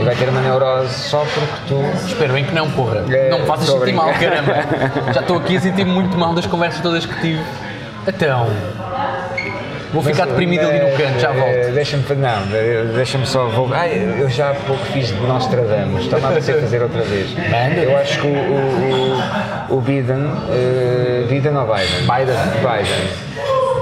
[0.00, 3.04] e vai ter uma neurose só porque tu Espero bem que não, porra.
[3.10, 4.54] É, não me faças sentir mal, caramba.
[5.12, 7.44] Já estou aqui a sentir muito mal das conversas todas que tive.
[8.08, 8.48] Então,
[9.92, 11.74] vou ficar Mas, deprimido ali no canto, já eh, volto.
[11.74, 13.46] Deixa-me, não, eh, deixa-me só.
[13.48, 13.70] Vou,
[14.18, 17.30] eu já há pouco fiz de Nostradamus, está-me a fazer outra vez.
[17.82, 22.00] Eu acho que o, o, o, Biden, eh, Biden ou Biden?
[22.00, 22.36] Biden.
[22.60, 23.22] Biden.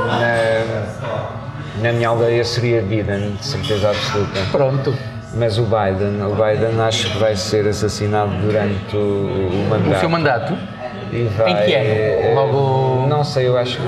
[0.07, 4.41] Na, na minha aldeia seria Biden, de certeza absoluta.
[4.51, 4.95] Pronto.
[5.33, 9.97] Mas o Biden, o Biden acho que vai ser assassinado durante o, o mandato.
[9.97, 10.55] O seu mandato,
[11.13, 11.85] E vai, Em que ano?
[11.89, 13.83] eh, Logo- Não sei, eu acho que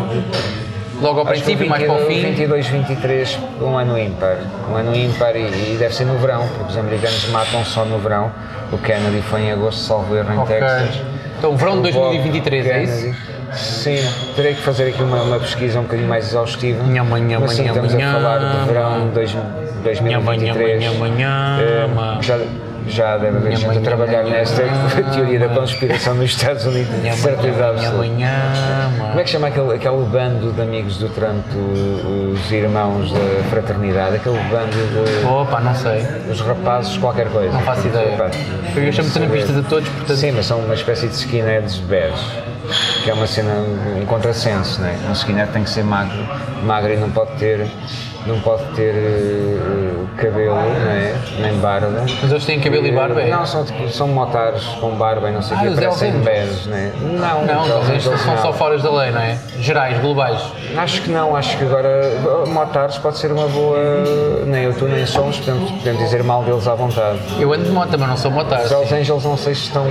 [1.01, 2.29] logo ao Acho princípio, o mais para o 22, fim.
[2.29, 4.39] 22, 23, um ano ímpar.
[4.71, 7.99] Um ano ímpar e, e deve ser no verão, porque os americanos matam só no
[7.99, 8.31] verão.
[8.73, 10.57] O Kennedy foi em agosto, salvo erro, em Ok.
[10.59, 11.01] Texas.
[11.39, 13.15] Então, verão de O Bob 2023, é isso?
[13.53, 13.99] Sim,
[14.35, 16.83] terei que fazer aqui uma, uma pesquisa um bocadinho mais exaustiva.
[16.85, 19.37] Nhama, Mas sim, nhama, estamos a falar de verão de dois-
[19.85, 20.81] 2023.
[20.81, 22.19] Nhama, nhama, nhama.
[22.19, 22.39] Eh, já,
[22.87, 24.63] já deve haver gente a trabalhar nhama, nesta
[25.13, 28.09] teoria da conspiração nos Estados Unidos, de certeza absoluta.
[28.99, 31.45] Como é que chama aquele, aquele bando de amigos do Trump,
[32.33, 34.17] os irmãos da fraternidade?
[34.17, 35.27] Aquele bando de.
[35.27, 36.05] Opa, não sei.
[36.31, 37.53] os rapazes, qualquer coisa.
[37.53, 38.15] Não faço ideia.
[38.15, 38.31] Epá,
[38.77, 40.17] Eu chamo trumpistas a todos, portanto.
[40.17, 42.15] Sim, mas são uma espécie de skinheads bés,
[43.05, 43.53] que é uma cena,
[44.01, 44.99] um contrassenso, né?
[45.09, 46.19] Um skinhead tem que ser magro,
[46.65, 47.67] magro e não pode ter,
[48.27, 48.95] não pode ter
[50.19, 51.15] eh, cabelo, né?
[51.41, 51.89] Nem barba.
[52.23, 53.29] Mas eles têm cabelo e barba, é?
[53.31, 56.25] Não, são, tipo, são motares com barba e não sei o Ah, quê, parecem Hells
[56.25, 56.93] bés, né?
[57.01, 58.43] Não, Não, os eles são não.
[58.43, 59.39] só fora da lei, não é?
[59.61, 60.41] Gerais, globais.
[60.77, 62.01] Acho que não, acho que agora
[62.49, 63.79] motares pode ser uma boa.
[64.47, 67.19] Nem eu, tu nem somos, portanto podemos dizer mal deles à vontade.
[67.39, 68.61] Eu ando de moto, mas não sou motar.
[68.63, 69.85] Os Angels não sei se estão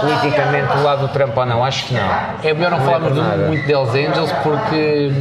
[0.00, 2.00] politicamente do lado do Trump ou não, acho que não.
[2.42, 3.46] É melhor não Não é falarmos de- nada.
[3.46, 5.12] muito deles Angels porque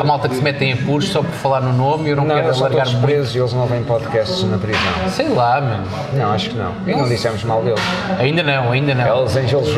[0.00, 2.24] há malta que se mete em apuros só por falar no nome e eu não,
[2.24, 4.80] Não, quero alargar todos presos e eles não ouvem podcasts na prisão.
[5.10, 5.84] Sei lá, mano.
[6.12, 6.72] Não, acho que não.
[6.86, 7.80] E não dissemos mal deles.
[8.18, 9.06] Ainda não, ainda não.
[9.06, 9.68] Hells Angels.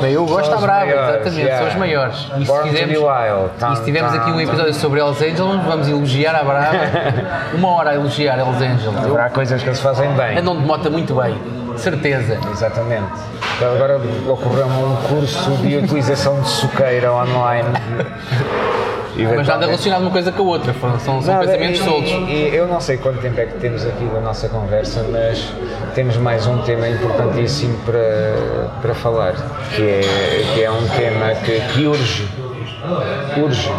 [0.00, 1.58] Bem, eu gosto da brava, exatamente, yeah.
[1.58, 2.26] são os maiores.
[2.38, 3.50] E se be wild.
[3.72, 6.76] e se tivermos aqui um episódio sobre Hells Angels, vamos elogiar a brava.
[7.54, 8.94] Uma hora a elogiar Hells Angels.
[8.94, 10.38] Eu Haverá coisas que eles fazem bem.
[10.38, 11.36] andam de moto muito bem,
[11.76, 12.38] certeza.
[12.52, 13.04] Exatamente.
[13.56, 17.68] Então, Agora ocorreu-me um curso de utilização de suqueira online.
[19.24, 22.10] Mas nada relacionado uma coisa com a outra, são, são Nada, pensamentos e- soltos.
[22.10, 25.52] e eu não sei quanto tempo é que temos aqui da nossa conversa, mas
[25.94, 29.34] temos mais um tema importantíssimo para, para falar,
[29.74, 32.28] que é, que é um tema que, que urge.
[33.36, 33.70] Urge.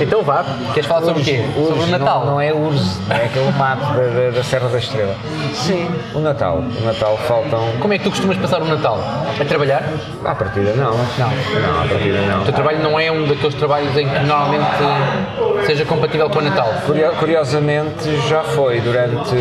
[0.00, 1.44] Então vá, queres falar sobre o quê?
[1.56, 2.20] Urge, sobre o Natal.
[2.24, 5.14] Não, não é urge, é aquele mato da, da, da Serra da Estrela.
[5.52, 5.88] Sim.
[6.14, 6.58] O Natal.
[6.58, 7.60] O Natal faltam.
[7.80, 8.98] Como é que tu costumas passar o Natal?
[9.40, 9.82] A trabalhar?
[10.24, 10.92] À partida não.
[10.92, 11.28] Não.
[11.28, 12.40] Não, à partida não.
[12.42, 14.64] O teu trabalho não é um daqueles trabalhos em que normalmente
[15.66, 16.68] seja compatível com o Natal.
[16.86, 19.34] Curio- Curiosamente, já foi durante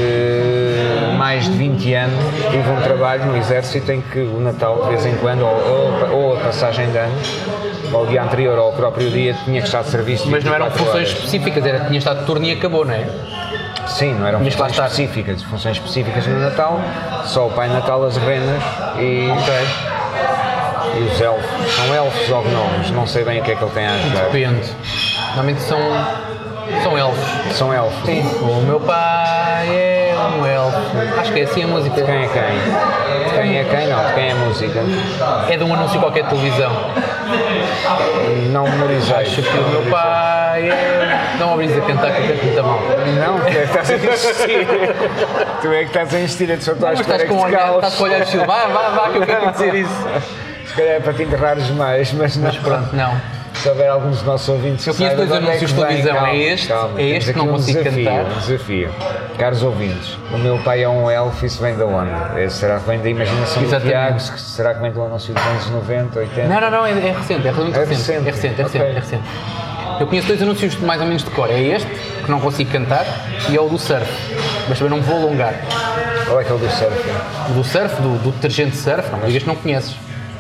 [1.18, 2.24] mais de 20 anos.
[2.52, 6.16] Tive um trabalho no Exército em que o Natal, de vez em quando, ou, ou-
[6.32, 7.14] ou a passagem de ano,
[7.94, 10.30] ou o dia anterior ou o próprio dia, tinha que estar de serviço.
[10.30, 11.20] Mas não eram 24 funções horas.
[11.20, 13.08] específicas, era tinha estado de turno e acabou, não é?
[13.88, 14.86] Sim, não eram lá funções estar.
[14.88, 15.44] específicas.
[15.44, 16.80] Funções específicas no Natal,
[17.26, 18.64] só o Pai Natal, as renas
[18.98, 19.28] e,
[20.98, 21.74] e os elfos.
[21.76, 24.24] São elfos ou gnomos, não sei bem o que é que ele tem a ajudar.
[24.26, 24.70] Depende.
[25.28, 25.80] Normalmente são,
[26.84, 27.56] são elfos.
[27.56, 28.06] São elfos.
[28.06, 28.22] Sim.
[28.42, 29.93] O meu pai é
[30.28, 30.78] um elfo.
[31.20, 31.96] Acho que é assim a música.
[31.96, 33.26] De quem é quem?
[33.26, 33.88] De quem é quem?
[33.88, 34.80] Não, de quem é a música?
[35.50, 36.72] É de um anúncio qualquer de televisão.
[38.52, 39.16] Não memorizei.
[39.16, 41.36] Acho que o meu pai é.
[41.40, 42.80] Não obrigas a cantar que eu canto muito mal.
[43.20, 44.68] Não, tu é que estás a insistir.
[45.62, 47.74] tu é que estás a insistir, só estou à Mas espera estás com um olhar,
[47.76, 48.46] estás com olhar de estilo.
[48.46, 50.08] Vá, vá, vá, que eu quero dizer isso.
[50.68, 52.44] Se calhar é para te enterrares mais, mas não.
[52.44, 53.33] Mas pronto, não.
[53.64, 55.86] Se houver alguns dos nossos ouvintes Eu que conheço saibam dois onde anúncios que de
[55.88, 56.14] televisão.
[56.16, 58.26] calma, É este, calma, é este que não um consigo desafio, cantar.
[58.26, 58.90] Um desafio.
[59.40, 62.12] Caros ouvintes, o meu pai é um elfo, isso vem de onde?
[62.42, 63.90] É, Será que vem da imaginação do Exatamente.
[63.98, 64.20] Tiago?
[64.20, 66.48] Se- Será que vem do anúncio dos anos 90, 80?
[66.50, 67.96] Não, não, não, é, é recente, é realmente É recente.
[67.96, 68.28] recente.
[68.28, 68.92] É recente, é recente, Ok.
[68.92, 69.24] é recente.
[70.02, 71.50] Eu conheço dois anúncios mais ou menos de cor.
[71.50, 71.88] É este,
[72.26, 73.06] que não consigo cantar,
[73.50, 74.06] e é o do surf.
[74.68, 75.54] Mas também não me vou alongar.
[76.28, 77.10] Qual é aquele do surf?
[77.50, 79.96] O do surf, do, do detergente surf, não me digas que não conheces.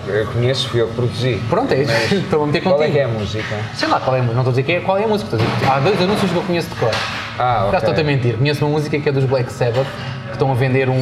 [0.07, 1.41] Eu conheço, fui eu que produzi.
[1.49, 1.93] Pronto, é isso.
[2.15, 2.75] Estou a meter contigo.
[2.77, 3.55] Qual é que é a música?
[3.73, 4.35] Sei lá qual é a música.
[4.35, 5.35] Não estou a dizer que é, qual é a música.
[5.35, 6.91] Estou a dizer há dois anúncios que eu conheço de cor.
[7.39, 7.89] Ah, Já ok.
[7.89, 8.37] estou a mentir.
[8.37, 9.87] Conheço uma música que é dos Black Sabbath,
[10.27, 10.95] que estão a vender um,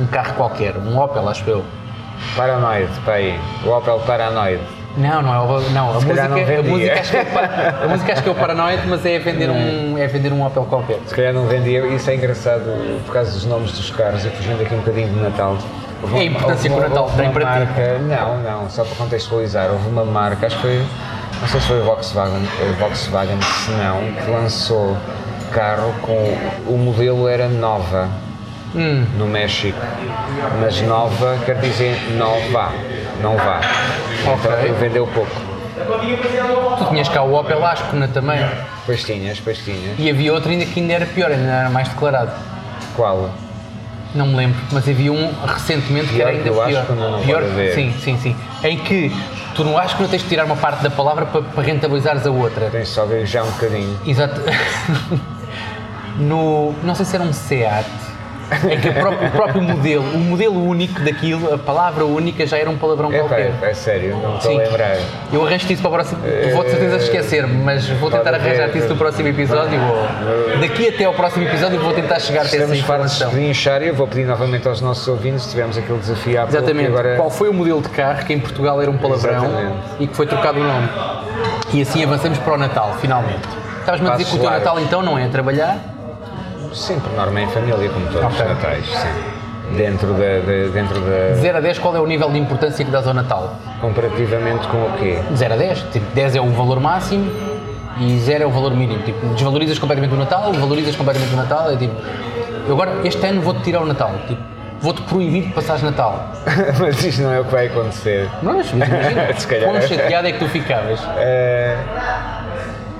[0.00, 1.64] um carro qualquer, um Opel, acho eu.
[2.36, 3.40] Paranoid, para aí.
[3.64, 4.60] O Opel Paranoid.
[4.96, 7.88] Não, não é o não, a música, não a música acho que é o a
[7.88, 10.98] música acho que é o Paranoid, mas é vender um é vender um Opel qualquer.
[11.06, 12.64] Se calhar não vendia, isso é engraçado
[13.06, 15.56] por causa dos nomes dos carros e fugindo aqui um bocadinho do Natal.
[16.02, 17.58] Houve É a importância que o Natal tem uma para ti.
[17.58, 20.84] marca, Não, não, só para contextualizar, houve uma marca, acho que foi,
[21.40, 24.96] não sei se foi a Volkswagen, a Volkswagen se não, que lançou
[25.52, 28.08] carro com, o modelo era nova
[28.74, 29.04] Hum.
[29.18, 29.78] no México,
[30.60, 32.72] mas nova quer dizer nova,
[33.22, 33.60] não vá.
[34.20, 35.30] Então vendeu pouco.
[36.78, 38.38] Tu tinhas cá o Opel Ascona também.
[38.86, 39.98] Pastinhas, pastinhas.
[39.98, 42.32] E havia outro ainda que ainda era pior, ainda era mais declarado.
[42.94, 43.30] Qual?
[44.14, 46.80] Não me lembro, mas havia um recentemente que Pior era ainda que o pior.
[46.82, 47.74] Ascona não pior, haver.
[47.74, 48.36] sim, sim, sim.
[48.62, 49.10] Em que
[49.54, 52.68] tu no Ascona tens de tirar uma parte da palavra para, para rentabilizares a outra.
[52.70, 53.98] Tens só de já um bocadinho.
[54.06, 54.40] Exato.
[56.18, 57.86] no, não sei se era um SEAT,
[58.70, 62.58] em que o próprio, o próprio modelo, o modelo único daquilo, a palavra única já
[62.58, 63.52] era um palavrão É, qualquer.
[63.62, 64.96] é sério, não estou a lembrar.
[65.32, 66.20] Eu arranjo-te isso para o próximo.
[66.54, 69.78] Vou de certeza esquecer-me, mas vou tentar arranjar-te isso no próximo episódio.
[69.80, 73.30] ou Daqui até ao próximo episódio vou tentar chegar até essa informação.
[73.30, 76.88] de inchar eu vou pedir novamente aos nossos ouvintes, tivemos aquele desafio há Exatamente.
[76.88, 77.16] agora...
[77.16, 79.76] Qual foi o modelo de carro que em Portugal era um palavrão Exatamente.
[80.00, 80.88] e que foi trocado o nome?
[81.72, 83.40] E assim avançamos para o Natal, finalmente.
[83.80, 85.78] Estavas-me a dizer que o teu Natal então não é trabalhar?
[86.74, 88.40] Sim, por norma em família, como todos Ok.
[88.40, 89.76] os natais, sim.
[89.76, 91.34] Dentro da, da- dentro da...
[91.40, 93.56] 0 a 10, qual é o nível de importância que dás ao Natal?
[93.80, 95.18] Comparativamente com o quê?
[95.34, 95.78] 0 a 10.
[95.92, 97.30] Tipo, 10 é o valor máximo
[97.98, 99.02] e 0 é o valor mínimo.
[99.02, 101.70] Tipo, desvalorizas completamente o Natal, valorizas completamente o Natal.
[101.70, 101.94] É tipo,
[102.66, 104.10] eu agora este ano vou-te tirar o Natal.
[104.28, 104.42] Tipo,
[104.78, 106.22] vou-te proibir de passares Natal.
[106.78, 108.28] Mas isto não é o que vai acontecer.
[108.42, 109.70] Mas imagina, Se calhar.
[109.70, 111.00] quão chateado é que tu ficavas?
[111.16, 111.76] Eh,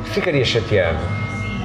[0.05, 0.99] ficaria chateado,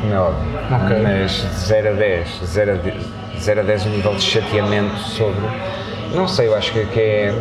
[0.02, 0.60] como é óbvio.
[0.86, 0.98] Ok.
[1.04, 2.96] Mas de 0 a 10, 0 a 10,
[3.40, 5.46] 0 a 10 o nível de chateamento sobre.
[6.14, 7.34] Não sei, eu acho que, que é.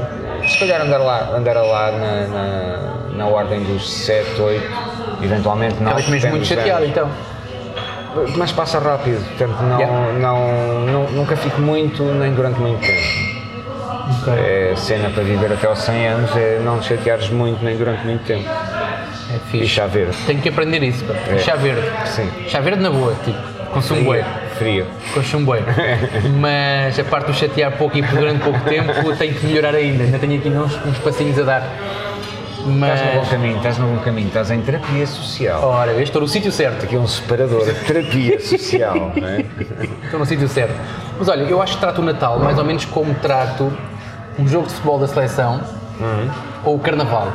[0.49, 2.79] Se calhar andar lá, andar lá na, na,
[3.17, 4.65] na ordem dos 7, 8,
[5.23, 5.93] eventualmente não.
[5.99, 6.91] Estavas mesmo depende muito chateado anos.
[6.91, 7.11] então.
[8.37, 10.13] Mas passa rápido, portanto não, Yeah.
[10.19, 13.37] não, não- nunca fico muito nem durante muito tempo.
[14.39, 18.05] É cena para viver até aos 100 anos é não te chateares muito nem durante
[18.07, 18.49] muito tempo.
[19.53, 19.67] É E fixe.
[19.69, 20.17] chá verde.
[20.27, 21.05] Tenho que aprender isso.
[21.05, 21.15] pá.
[21.31, 21.39] É.
[21.39, 21.83] Chá verde.
[22.07, 22.29] Sim.
[22.49, 23.39] Chá verde na boa, tipo,
[23.73, 24.25] consumo bué.
[24.59, 24.87] frio.
[25.15, 25.67] com chumboeiro.
[26.41, 30.05] Mas a parte do chatear pouco e por durante pouco tempo tenho que melhorar ainda.
[30.05, 31.63] Ainda tenho aqui uns, uns passinhos a dar.
[32.69, 35.63] Mas, Estás no bom caminho, estás no bom caminho, estás em terapia social.
[35.63, 36.85] ora, eu estou no sítio certo.
[36.85, 39.45] Aqui é um separador, terapia social, não é?
[40.05, 40.75] Estou no sítio certo.
[41.17, 43.73] Mas olha, eu acho que trato o Natal mais ou menos como trato
[44.37, 45.61] um jogo de futebol da seleção
[46.65, 47.31] ou o Carnaval.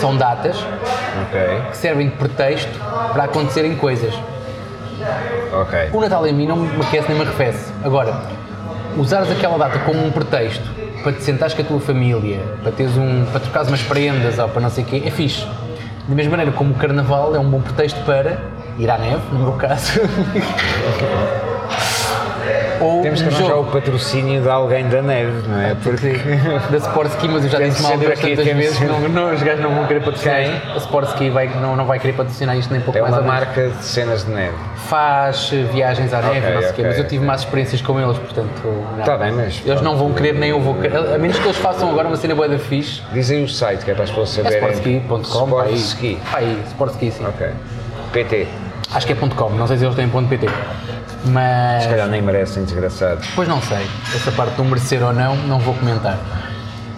[0.00, 0.56] São datas
[1.26, 2.70] Ok, que servem de pretexto
[3.12, 4.14] para acontecerem coisas.
[5.52, 5.90] ok.
[5.92, 7.72] O Natal em mim não me aquece nem me arrefece.
[7.84, 8.14] Agora,
[8.96, 10.64] usares aquela data como um pretexto
[11.02, 13.24] para te sentares com a tua família, para teres um.
[13.26, 15.46] para trocares umas prendas ou para não sei o quê, é fixe.
[16.08, 18.38] Da mesma maneira como o Carnaval é um bom pretexto para
[18.78, 20.00] ir à neve, no meu caso.
[22.80, 25.74] Ou Temos que arranjar jogo o patrocínio de alguém da neve, não é?
[25.82, 26.12] Porque
[26.70, 29.60] da Sportski, mas eu já disse mal aqui, tantas vezes que não, não, os gajos
[29.62, 30.54] não vão querer patrocinar Quem?
[30.56, 30.70] isto.
[30.72, 33.28] A Sportski vai, não, não vai querer patrocinar isto nem pouco é mais menos.
[33.28, 34.54] marca de cenas de neve.
[34.88, 37.26] Faz viagens à neve, Ok, não sei o quê, ok, mas eu tive ok.
[37.26, 38.62] más experiências com eles, portanto.
[38.96, 39.04] não.
[39.04, 40.96] Tá bem, mas Eles não vão querer, nem eu vou querer.
[40.96, 43.02] A menos que eles façam agora uma cena boa da fixe.
[43.12, 44.58] Dizem o site, que é para as pessoas É saberem.
[45.02, 45.50] sportski.com.
[45.50, 45.74] pá, aí.
[45.76, 46.18] Sportski.
[46.32, 47.26] Aí, Sportski, sim.
[47.26, 47.46] Ok.
[48.12, 48.46] PT.
[48.92, 50.48] Acho que é .com, não sei se eles têm .pt.
[51.26, 51.84] Mas.
[51.84, 53.28] Se calhar nem merecem, desgraçados.
[53.34, 53.86] Pois não sei.
[54.14, 56.18] Essa parte do merecer ou não, não vou comentar.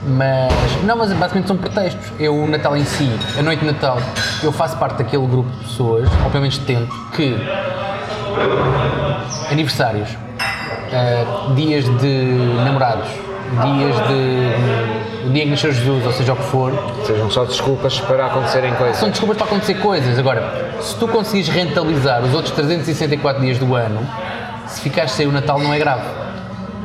[0.05, 2.13] Mas, não, mas basicamente são pretextos.
[2.19, 3.09] Eu, o Natal em si,
[3.39, 3.99] a noite de Natal,
[4.43, 7.37] eu faço parte daquele grupo de pessoas, ou pelo menos tento, que
[9.51, 10.09] aniversários,
[10.93, 12.25] ah, dias de
[12.65, 13.09] namorados,
[13.63, 15.12] dias de.
[15.25, 16.73] O em que nasceu Jesus, ou seja o que for,
[17.07, 18.97] Sejam só desculpas para acontecerem coisas.
[18.97, 20.19] são desculpas para acontecer coisas.
[20.19, 24.07] Agora, se tu conseguires rentabilizar os outros 364 dias do ano,
[24.67, 26.05] se ficares sem o Natal não é grave.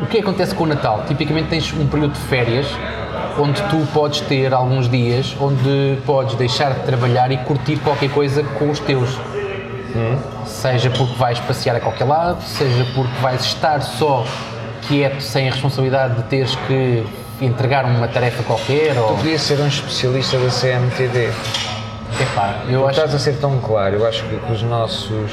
[0.02, 1.04] O que acontece com o Natal?
[1.08, 2.68] Tipicamente tens um período de férias
[3.40, 8.44] onde tu podes ter alguns dias onde podes deixar de trabalhar e curtir qualquer coisa
[8.44, 9.18] com os teus.
[10.46, 14.24] Seja porque vais passear a qualquer lado, seja porque vais estar só
[14.88, 17.04] quieto, sem a responsabilidade de teres que
[17.42, 19.16] entregar uma tarefa qualquer ou...
[19.18, 21.30] Podia ser um especialista da CMTD.
[22.20, 25.32] Epá, eu acho Estás a ser tão claro, eu acho que os nossos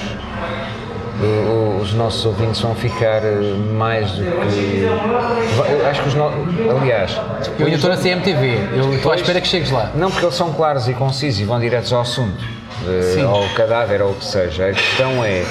[1.22, 4.82] o- os nossos ouvintes vão ficar eh, mais do que.
[4.82, 6.38] Eu acho que os nossos.
[6.80, 7.12] Aliás,
[7.58, 9.90] Eu ainda estou na CMTV, eu estou à espera que chegues lá.
[9.94, 12.42] não porque eles são claros e concisos e vão diretos ao assunto,
[12.88, 13.24] eh, Sim.
[13.24, 14.66] ao cadáver ou o que seja.
[14.66, 15.44] A questão é,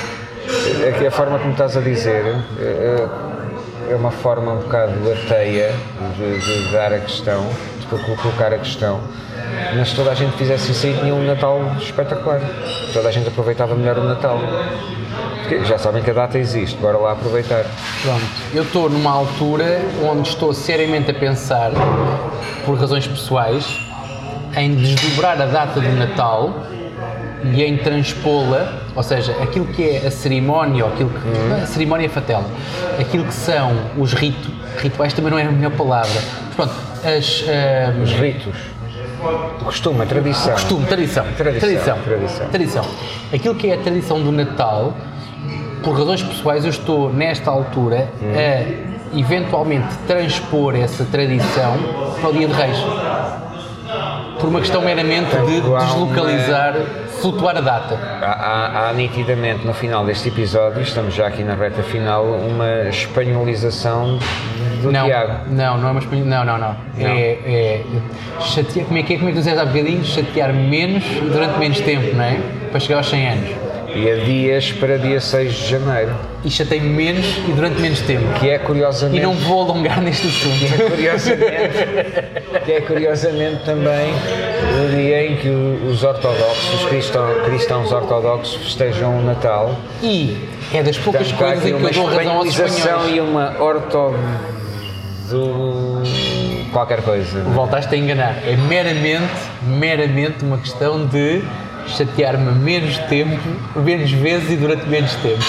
[1.02, 3.08] é a forma como estás a dizer eh, eh,
[3.94, 5.74] é uma forma um bocado ateia
[6.18, 7.48] de, de dar a questão,
[7.80, 9.00] de colo- colocar a questão.
[9.76, 12.42] Mas se toda a gente fizesse isso aí tinha um Natal espetacular.
[12.92, 14.40] Toda a gente aproveitava melhor o Natal.
[15.42, 17.66] Porque já sabem que a data existe, bora lá aproveitar.
[18.02, 21.72] Pronto, eu estou numa altura onde estou seriamente a pensar,
[22.66, 23.80] por razões pessoais,
[24.56, 26.54] em desdobrar a data do Natal
[27.54, 31.52] e em transpô-la, ou seja, aquilo que é a cerimónia, ou aquilo que.
[31.60, 32.46] é A cerimónia fatela,
[33.00, 36.12] aquilo que são os ritos, rituais também não é a melhor palavra,
[36.48, 37.44] mas pronto, as.
[37.48, 38.56] ah, Os ritos.
[39.62, 40.52] O costume, a tradição.
[40.54, 41.26] Costume, tradição.
[41.38, 41.98] Tradição, Tradição.
[42.04, 42.48] tradição.
[42.50, 42.86] Tradição.
[43.34, 44.94] Aquilo que é a tradição do Natal,
[45.82, 48.34] por razões pessoais, eu estou nesta altura Hum.
[48.36, 51.78] a eventualmente transpor essa tradição
[52.20, 52.78] para o Dia de Reis.
[54.44, 56.76] Por uma questão meramente de deslocalizar,
[57.22, 57.98] flutuar a data.
[58.22, 62.90] Há, há- há nitidamente no final deste episódio, estamos já aqui na reta final, uma
[62.90, 64.20] espanholização
[64.82, 65.50] do Não, Tiago.
[65.50, 66.30] não, não é uma espanhola.
[66.30, 66.76] Não, não, não.
[67.00, 67.82] É, é
[68.42, 69.16] chatear, como é que é?
[69.18, 70.04] Como é que tu dizes há bocadinho?
[70.04, 72.38] Chatear menos e durante menos tempo, não é?
[72.70, 73.50] Para chegar aos 100 anos.
[73.96, 78.24] E a dias para dia 6 de janeiro, E chatei menos e durante menos tempo.
[78.40, 79.20] que é curiosamente.
[79.20, 80.90] E não vou alongar neste assunto.
[80.90, 84.12] curiosamente, que é curiosamente também
[84.86, 89.76] o dia em que os ortodoxos, os cristão- cristãos ortodoxos festejam o Natal.
[90.02, 90.38] E
[90.74, 93.16] é das poucas Portanto, coisas em que uma eu dou razão aos espanhóis.
[93.16, 94.16] e uma orto...
[95.30, 96.02] do...
[96.72, 97.42] qualquer coisa.
[97.44, 98.38] Voltaste a enganar.
[98.46, 99.32] É meramente,
[99.64, 101.42] meramente uma questão de
[101.88, 103.40] chatear-me menos tempo,
[103.76, 105.44] menos vezes e durante menos tempo.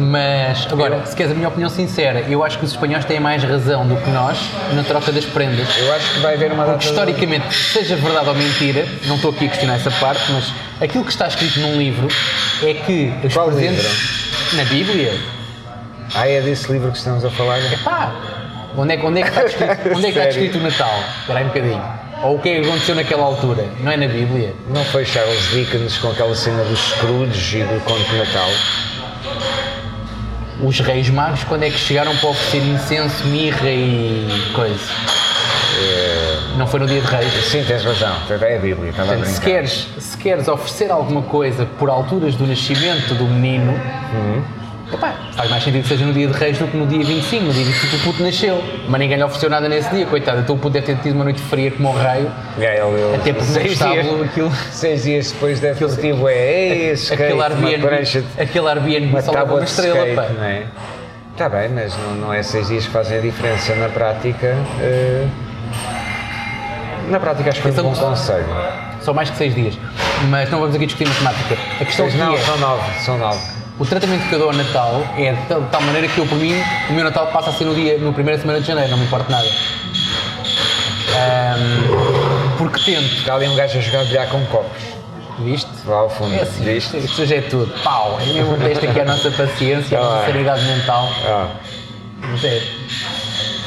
[0.00, 3.42] Mas, agora, se queres a minha opinião sincera, eu acho que os espanhóis têm mais
[3.42, 4.38] razão do que nós
[4.72, 5.66] na troca das prendas.
[5.76, 6.78] Eu acho que vai haver uma data...
[6.78, 11.04] Porque historicamente, seja verdade ou mentira, não estou aqui a questionar essa parte, mas aquilo
[11.04, 12.06] que está escrito num livro
[12.62, 15.12] é que os Qual presentes na Bíblia,
[16.14, 17.58] Ah, é desse livro que estamos a falar?
[17.82, 18.12] pá,
[18.76, 20.94] onde é, que- onde é que está escrito, onde é que está escrito o Natal?
[21.22, 21.82] Espera aí um bocadinho.
[22.22, 23.64] Ou o que é que aconteceu naquela altura?
[23.80, 24.54] Não é na Bíblia?
[24.68, 28.48] Não foi Charles Dickens com aquela cena dos Scrooge e do Conto de Natal?
[30.62, 34.80] Os reis magos, quando é que chegaram para oferecer incenso, mirra e coisa?
[36.56, 37.32] não foi no dia de Reis.
[37.44, 38.16] Sim, tens razão.
[38.28, 39.44] É a Bíblia, estava a Portanto, se brincar.
[39.44, 44.42] queres, se queres oferecer alguma coisa por alturas do nascimento do menino, Uhum.
[44.92, 47.44] Epá, faz mais sentido que seja no dia de Reis do que no dia 25.
[47.44, 50.40] No dia 25 o puto nasceu, mas ninguém lhe ofereceu nada nesse dia, coitado.
[50.40, 53.32] Então o puto deve ter tido uma noite fria como o raio, É, ele- até
[53.32, 54.52] porque seis dias, estábulo aquilo.
[54.70, 59.32] seis dias depois deve ter tido é, é esse Aquele Airbnb, prancha aquele Airbnb só
[59.32, 60.26] leva uma estrela, skate, pá.
[60.36, 60.62] não é?
[61.32, 64.56] Está bem, mas não, não é seis dias que fazem a diferença na prática.
[64.80, 65.24] eh,
[67.10, 68.46] na prática acho que foi um bom Atenção que- conselho.
[69.00, 69.78] São mais que seis dias.
[70.28, 71.56] Mas não vamos aqui discutir matemática.
[71.80, 73.40] A questão não, é, são nove, são nove.
[73.78, 76.26] O tratamento que eu dou ao Natal é de tal, de tal maneira que eu,
[76.26, 76.54] por mim,
[76.90, 79.04] o meu Natal passa a ser no dia, no primeira semana de janeiro, não me
[79.04, 79.48] importa nada.
[81.14, 84.82] Ahm, porque tento, Está ali um gajo a jogar bilhar com copos,
[85.38, 85.70] viste?
[85.86, 86.34] lá ao fundo.
[86.34, 86.96] É assim, Viste?
[86.98, 87.72] isto hoje é tudo.
[87.82, 88.18] Pau!
[88.20, 90.04] É mesmo teste aqui a nossa paciência, a Ah.
[90.04, 91.08] nossa serenidade mental.
[91.26, 91.48] Ah,
[92.20, 92.62] Mas é.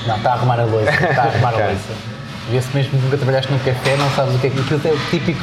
[0.08, 0.89] Não, está a arrumar a louça.
[0.91, 2.11] Está a arrumar a louça.
[2.52, 4.90] Vê-se mesmo que nunca trabalhaste num café, não sabes o que é que aquilo é
[4.92, 5.40] o típico,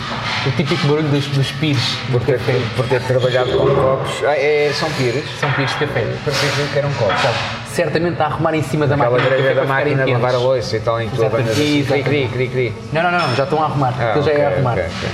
[0.47, 2.61] o típico barulho dos, dos pires do por, ter, café.
[2.77, 4.13] por ter trabalhado com copos.
[4.25, 5.25] Ah, é, são pires.
[5.41, 6.07] São pires de café.
[6.25, 7.21] Parecia que eram copos.
[7.23, 7.35] Sabe?
[7.73, 10.35] Certamente está a arrumar em cima da Aquela máquina de grelha da máquina de lavar
[10.35, 11.85] a louça e tal, em que tu Exatamente, abanas assim.
[11.85, 12.75] Cri, cri, cri, cri.
[12.93, 13.95] Não, não, não, já estão a arrumar.
[13.99, 14.73] Ah, aquilo já é a arrumar.
[14.73, 15.09] ok, ok.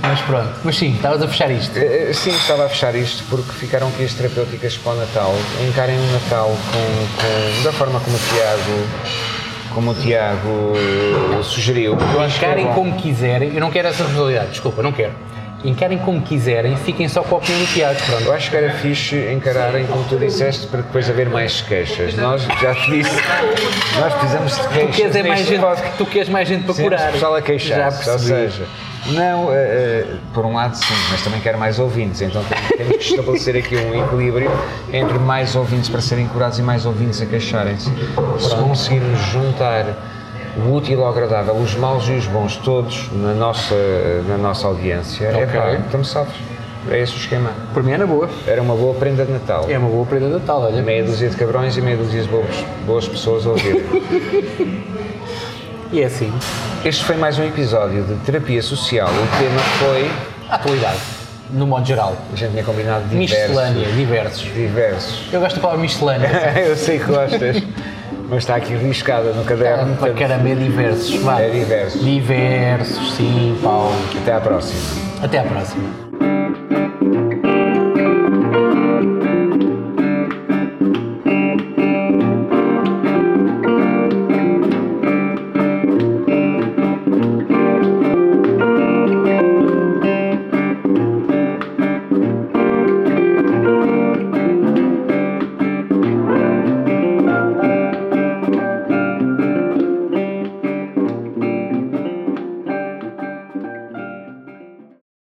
[0.00, 0.50] Mas pronto.
[0.62, 1.76] Mas sim, estavas a fechar isto.
[1.76, 5.34] Eh, Sim, estava a fechar isto porque ficaram aqui as terapêuticas para o Natal.
[5.68, 8.86] Encarem o Natal com, com- da forma como o Tiago,
[9.78, 11.96] como o Tiago eh, sugeriu.
[12.12, 12.74] Eu acho que é Encarem bom.
[12.74, 13.54] como quiserem.
[13.54, 15.12] Eu não quero essa responsabilidade, desculpa, não quero.
[15.64, 17.96] Encarem como quiserem, fiquem só com a opinião do Tiago.
[18.04, 18.24] Pronto.
[18.24, 22.16] Eu acho que era fixe encararem como tu disseste para depois haver mais queixas.
[22.16, 23.16] Nós, já te disse,
[24.00, 24.90] nós precisamos de queixas.
[24.90, 25.62] Tu queres, é mais gente,
[25.96, 27.12] tu queres mais gente para Sempre curar.
[27.12, 28.66] pessoal a Já queixar-se, ou seja,
[29.08, 32.96] não, eh, eh, por um lado sim, mas também quero mais ouvintes, então tem- temos
[32.96, 34.50] que estabelecer aqui um equilíbrio
[34.92, 37.90] entre mais ouvintes para serem curados e mais ouvintes a queixarem-se.
[38.38, 39.84] Se conseguirmos juntar
[40.56, 43.74] o útil ao agradável, os maus e os bons, todos na nossa,
[44.28, 45.60] na nossa audiência, é Ok.
[45.60, 46.34] pá, estamos salvos.
[46.90, 47.50] É esse o esquema.
[47.74, 48.30] Por mim é na boa.
[48.46, 49.66] Era uma boa prenda de Natal.
[49.68, 50.80] É uma boa prenda de Natal, olha.
[50.80, 53.84] Meia dúzia de cabrões e meia dúzia de boas, boas pessoas a ouvir.
[55.90, 56.30] E é assim.
[56.84, 59.08] este foi mais um episódio de Terapia Social.
[59.08, 60.10] O tema foi.
[60.50, 60.98] A atualidade,
[61.50, 62.14] no modo geral.
[62.30, 63.48] A gente tinha combinado diversos.
[63.48, 64.42] Miscelânea, diversos.
[64.54, 65.22] Diversos.
[65.32, 66.28] Eu gosto da palavra miscelânea.
[66.68, 67.62] Eu sei que gostas,
[68.28, 69.96] mas está aqui riscada no caderno.
[69.96, 71.14] Para portanto, caramba, é diversos.
[71.22, 71.40] Vá.
[71.40, 72.04] É diversos.
[72.04, 73.94] Diversos, sim, Paulo.
[74.20, 74.80] Até à próxima.
[75.22, 76.07] Até à próxima.